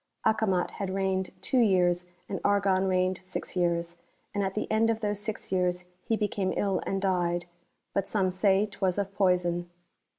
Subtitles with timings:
[0.25, 3.97] Acomat had reigned two years, and Argon reigned six years;
[4.33, 7.45] and at the end of those six years he became ill and died;
[7.93, 9.69] but some say 'twas of poison.